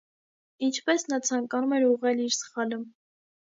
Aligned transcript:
Ինչպե՜ս 0.67 1.05
նա 1.11 1.19
ցանկանում 1.27 1.77
էր 1.81 1.87
ուղղել 1.91 2.25
իր 2.27 2.35
սխալը… 2.39 2.83